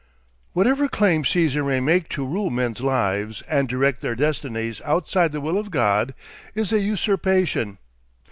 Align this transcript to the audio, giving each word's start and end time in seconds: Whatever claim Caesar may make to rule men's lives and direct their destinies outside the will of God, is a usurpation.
Whatever 0.53 0.87
claim 0.89 1.23
Caesar 1.23 1.63
may 1.63 1.79
make 1.79 2.09
to 2.09 2.25
rule 2.25 2.49
men's 2.49 2.81
lives 2.81 3.43
and 3.43 3.69
direct 3.69 4.01
their 4.01 4.15
destinies 4.15 4.81
outside 4.81 5.31
the 5.31 5.39
will 5.39 5.59
of 5.59 5.69
God, 5.69 6.15
is 6.55 6.73
a 6.73 6.79
usurpation. 6.79 7.77